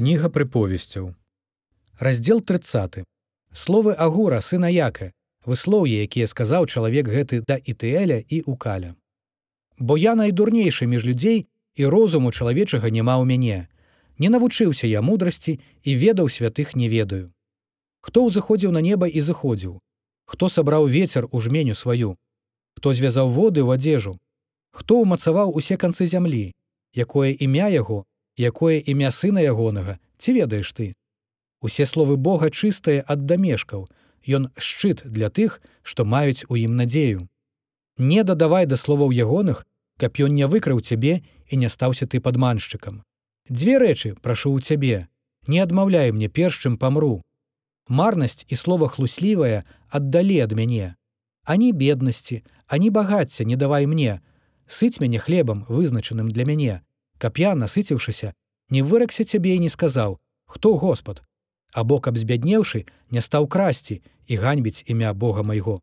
Кніга 0.00 0.30
прыповесцяў. 0.32 1.12
Раздзел 1.98 2.40
30. 2.40 3.04
Словы 3.52 3.92
Агура, 3.92 4.40
сына 4.40 4.70
Яка, 4.72 5.12
выслоўе, 5.44 6.00
якія 6.08 6.24
сказаў 6.24 6.64
чалавек 6.72 7.04
гэты 7.04 7.44
да 7.44 7.60
Ітээля 7.60 8.24
і 8.24 8.40
Укаля. 8.48 8.96
Бо 9.76 10.00
я 10.00 10.14
найдурнейшы 10.16 10.88
між 10.88 11.04
людзей 11.04 11.52
і 11.76 11.84
розуму 11.84 12.32
чалавечага 12.32 12.88
няма 12.88 13.20
ў 13.20 13.28
мяне. 13.28 13.68
Не 14.16 14.32
навучыўся 14.32 14.88
я 14.88 15.04
мудрасці 15.04 15.60
і 15.84 15.96
ведаў 16.00 16.32
святых 16.32 16.72
не 16.72 16.88
ведаю. 16.88 17.28
Хто 18.00 18.24
ўзыходзіў 18.24 18.72
на 18.72 18.80
неба 18.80 19.04
і 19.04 19.20
зыходзіў? 19.20 19.84
Хто 20.24 20.48
сабраў 20.48 20.88
вецер 20.88 21.28
у 21.28 21.44
жменю 21.44 21.76
сваю? 21.76 22.16
Хто 22.72 22.96
звязаў 22.96 23.28
воды 23.28 23.60
ў 23.60 23.76
адзежу? 23.76 24.16
Хто 24.72 25.04
ўмацаваў 25.04 25.52
усе 25.52 25.76
канцы 25.76 26.08
зямлі? 26.08 26.56
Якое 26.96 27.36
імя 27.36 27.68
яго, 27.68 28.08
якое 28.40 28.80
імя 28.80 29.12
сына 29.12 29.44
ягонага, 29.44 30.00
ці 30.16 30.32
ведаеш 30.32 30.72
ты? 30.72 30.96
Усе 31.60 31.84
словы 31.84 32.16
Бога 32.16 32.48
чыстыя 32.48 33.04
ад 33.06 33.28
дамешкаў, 33.28 33.88
Ён 34.26 34.50
шчыт 34.56 35.02
для 35.04 35.30
тых, 35.30 35.60
што 35.82 36.04
маюць 36.04 36.44
у 36.48 36.56
ім 36.56 36.76
надзею. 36.76 37.28
Не 37.96 38.22
дадавай 38.24 38.66
да 38.66 38.76
словаў 38.76 39.10
ягоных, 39.10 39.64
каб 39.96 40.16
ён 40.20 40.34
не 40.34 40.46
выкрыў 40.46 40.80
цябе 40.80 41.24
і 41.48 41.56
не 41.56 41.68
стаўся 41.68 42.06
ты 42.06 42.20
падманшчыкам. 42.20 43.02
Дзве 43.48 43.78
рэчы 43.78 44.14
прашу 44.20 44.52
ў 44.52 44.60
цябе, 44.60 45.08
не 45.46 45.60
адмаўляй 45.60 46.12
мне 46.12 46.28
перш 46.28 46.60
чым 46.60 46.76
памру. 46.76 47.22
Марнасць 47.88 48.44
і 48.48 48.54
слова 48.54 48.88
хлуслівае 48.88 49.64
аддалі 49.88 50.40
ад 50.44 50.52
мяне. 50.52 50.94
Ані 51.44 51.72
беднасці, 51.72 52.44
ані 52.68 52.90
багацця 52.90 53.44
не 53.44 53.56
давай 53.56 53.86
мне, 53.86 54.20
сыць 54.68 55.00
мяне 55.00 55.18
хлебам 55.18 55.64
вызначаным 55.68 56.28
для 56.28 56.44
мяне, 56.44 56.84
каб 57.20 57.36
я 57.38 57.52
насыціўшыся 57.54 58.32
не 58.72 58.82
выракся 58.82 59.28
цябе 59.28 59.54
і 59.60 59.64
не 59.66 59.70
сказаў 59.76 60.18
хто 60.50 60.76
Господ? 60.76 61.22
Або 61.72 62.00
каб 62.00 62.18
збяднеўшы 62.18 62.86
не 63.14 63.20
стаў 63.20 63.46
красці 63.46 64.00
і 64.26 64.36
ганьбіць 64.36 64.82
імя 64.86 65.12
Бога 65.14 65.42
майго. 65.46 65.80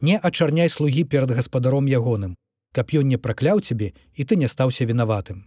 Не 0.00 0.18
ачарняй 0.18 0.68
слугі 0.68 1.04
перад 1.04 1.30
гаспадаром 1.30 1.86
ягоным 1.86 2.34
каб 2.74 2.90
ён 2.90 3.08
не 3.08 3.18
пракляў 3.24 3.62
цябе 3.62 3.94
і 4.18 4.26
ты 4.26 4.36
не 4.36 4.50
стаўся 4.50 4.84
вінаватым. 4.84 5.46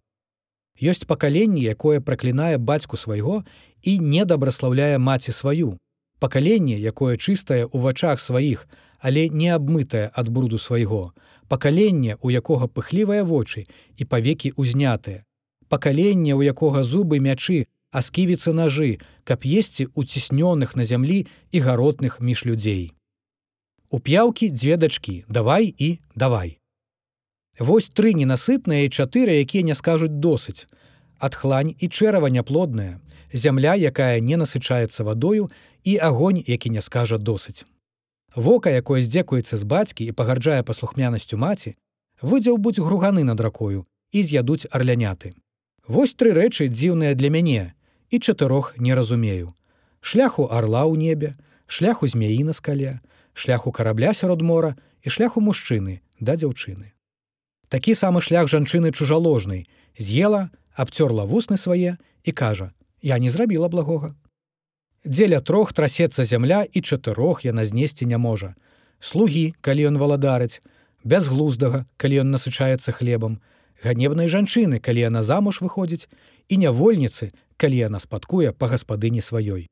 Ёсць 0.80 1.05
пакаленне 1.09 1.61
якое 1.73 2.00
праклінае 2.00 2.55
бацьку 2.58 2.98
свайго 2.98 3.44
і 3.83 3.98
недабраслаўляе 4.00 4.98
маці 4.98 5.36
сваю. 5.36 5.75
Пакаленне 6.23 6.78
якое 6.80 7.17
чыстае 7.17 7.66
ў 7.67 7.78
вачах 7.83 8.23
сваіх 8.23 8.66
але 9.00 9.30
не 9.30 9.50
абмытае 9.53 10.12
ад 10.14 10.30
бруду 10.30 10.58
свайго 10.58 11.14
пакаленне, 11.48 12.17
у 12.22 12.30
якога 12.30 12.67
пыхлівыя 12.67 13.23
вочы 13.23 13.66
і 13.95 14.04
павекі 14.06 14.54
ўзнятыя, 14.58 15.23
пакаленне, 15.67 16.36
у 16.36 16.44
якога 16.44 16.84
зубы 16.84 17.20
мячы, 17.20 17.67
а 17.92 18.04
сківіцы 18.04 18.52
нажы, 18.54 19.00
каб 19.23 19.48
есці 19.48 19.88
уціснёных 19.95 20.76
на 20.76 20.84
зямлі 20.84 21.26
і 21.52 21.59
гаротных 21.59 22.20
між 22.20 22.45
людзей. 22.45 22.94
У 23.89 24.00
п'яўкі 24.00 24.52
дзве 24.52 24.78
дачкі, 24.78 25.23
давай 25.30 25.73
і 25.78 26.00
давай. 26.16 26.59
Вось 27.59 27.89
тры 27.89 28.14
ненасытныя 28.14 28.86
і 28.86 28.92
чатыры, 28.92 29.39
якія 29.39 29.64
не 29.64 29.76
скажуць 29.76 30.11
досыць. 30.11 30.67
Адхлань 31.17 31.73
і 31.80 31.88
чэрава 31.88 32.30
няплодная, 32.30 33.00
зямля, 33.34 33.73
якая 33.73 34.20
не 34.20 34.38
насычаецца 34.38 35.08
вадою 35.08 35.50
і 35.84 35.98
агонь, 35.98 36.44
які 36.45 36.70
не 36.70 36.82
скажа 36.84 37.17
досыць. 37.17 37.66
Вока, 38.38 38.69
якое 38.69 39.02
здзекуецца 39.02 39.57
з 39.57 39.66
бацькі 39.66 40.05
і 40.05 40.13
пагарджае 40.13 40.61
паслухмянасцю 40.61 41.41
маці, 41.41 41.73
выдзеў 42.21 42.61
будь 42.61 42.77
груганы 42.77 43.25
над 43.25 43.41
ракою 43.41 43.81
і 44.13 44.21
з'ядуць 44.21 44.69
арляняты. 44.69 45.33
Вось 45.89 46.13
тры 46.13 46.38
рэчы 46.38 46.69
дзіўныя 46.69 47.17
для 47.17 47.33
мяне 47.33 47.73
і 48.13 48.19
чатырох 48.21 48.77
не 48.77 48.93
разумею. 48.93 49.58
Шляху 50.05 50.45
арла 50.53 50.85
ў 50.85 51.02
небе, 51.02 51.33
шляху 51.65 52.05
змяі 52.05 52.45
на 52.45 52.53
скале, 52.53 53.02
шляху 53.33 53.73
карабля 53.73 54.13
сярод 54.13 54.45
мора 54.45 54.77
і 55.02 55.09
шляху 55.09 55.41
мужчыны 55.41 56.05
да 56.21 56.37
дзяўчыны. 56.37 56.93
Такі 57.73 57.97
самы 57.97 58.21
шлях 58.21 58.53
жанчыны 58.53 58.93
чужаложнай 58.93 59.65
з'ела, 59.97 60.53
абцёрла 60.77 61.26
вусны 61.26 61.58
свае 61.58 61.97
і 62.21 62.31
кажа: 62.37 62.70
«Я 63.02 63.17
не 63.17 63.33
зрабіла 63.33 63.65
благога 63.65 64.14
дзеля 65.05 65.39
трох 65.41 65.73
трасецца 65.73 66.23
зямля 66.23 66.65
і 66.71 66.81
чатырох 66.81 67.45
яна 67.45 67.65
знесці 67.65 68.05
не 68.05 68.17
можа. 68.17 68.55
Слугі, 68.99 69.53
калі 69.61 69.93
ён 69.93 69.97
валадарыць, 69.97 70.61
бязглуздага, 71.03 71.85
калі 71.97 72.23
ён 72.25 72.31
насычаецца 72.31 72.91
хлебам, 72.91 73.39
ганебнай 73.83 74.27
жанчыны, 74.27 74.80
калі 74.80 75.09
яна 75.09 75.23
замуж 75.23 75.61
выходзіць 75.61 76.09
і 76.49 76.58
нявольніцы, 76.58 77.31
калі 77.58 77.77
яна 77.77 77.99
спадкуе 77.99 78.52
па 78.52 78.67
гаспадыні 78.67 79.21
сваёй. 79.21 79.67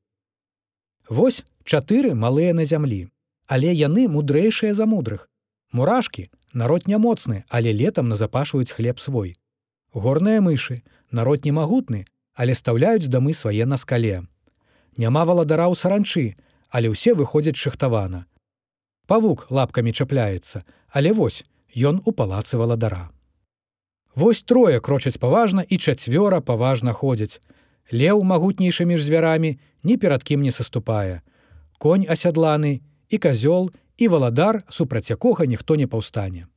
Вось 1.09 1.43
чатыры 1.63 2.13
малыя 2.13 2.53
на 2.53 2.65
зямлі, 2.65 3.09
але 3.47 3.73
яны 3.73 4.07
мудрэйшыя 4.07 4.73
за 4.73 4.85
мудрых. 4.85 5.29
Мурашкі 5.71 6.29
народ 6.53 6.87
нямоцны, 6.87 7.43
але 7.49 7.73
летам 7.73 8.09
назапашваюць 8.09 8.71
хлеб 8.71 8.99
свой. 8.99 9.37
Горныя 9.93 10.41
мышы, 10.41 10.83
народ 11.11 11.45
немагутны, 11.45 12.05
але 12.33 12.55
стаўляюць 12.55 13.07
дамы 13.07 13.33
свае 13.33 13.65
на 13.65 13.77
скале 13.77 14.25
няма 14.97 15.25
валадара 15.25 15.67
ў 15.67 15.75
саранчы, 15.75 16.35
але 16.69 16.91
ўсе 16.91 17.13
выходзяць 17.15 17.59
шахтавана. 17.59 18.25
Павук 19.07 19.47
лапкамі 19.51 19.93
чапляецца, 19.93 20.63
але 20.89 21.13
вось 21.13 21.43
ён 21.75 22.01
у 22.05 22.11
палацы 22.11 22.57
валадара. 22.57 23.11
Вось 24.15 24.41
трое 24.43 24.79
крочаць 24.79 25.19
паважна 25.19 25.61
і 25.61 25.77
чацвёра 25.77 26.39
паважна 26.39 26.95
ходзяць. 26.95 27.39
Леў 27.91 28.23
магутнейшы 28.23 28.87
між 28.87 29.03
звярамі 29.03 29.59
ні 29.83 29.97
перад 29.97 30.23
кім 30.23 30.41
не 30.41 30.51
саступае. 30.51 31.21
Конь 31.77 32.07
асядланы 32.07 32.81
і 33.09 33.17
казёл 33.19 33.71
і 33.97 34.07
валадар, 34.07 34.63
супраць 34.69 35.11
якога 35.11 35.45
ніхто 35.45 35.75
не 35.75 35.87
паўстане. 35.87 36.47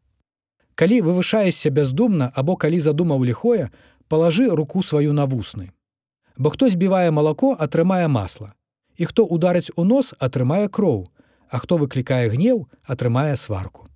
Калі 0.74 1.02
вывышаешся 1.02 1.70
бяздумна 1.70 2.30
або 2.34 2.56
калі 2.56 2.78
задумаў 2.78 3.26
ліхое, 3.26 3.70
палажы 4.08 4.48
руку 4.48 4.82
сваю 4.82 5.12
на 5.12 5.26
вусны 5.26 5.74
бо 6.38 6.50
хто 6.54 6.70
збівае 6.70 7.10
малако 7.10 7.52
атрымае 7.66 8.06
масла 8.08 8.54
і 8.96 9.10
хто 9.10 9.26
ударыць 9.26 9.70
у 9.76 9.84
нос 9.84 10.14
атрымае 10.18 10.68
кроў 10.68 11.06
а 11.50 11.58
хто 11.58 11.76
выклікае 11.82 12.28
гнеў 12.34 12.66
атрымае 12.86 13.36
сварку 13.36 13.86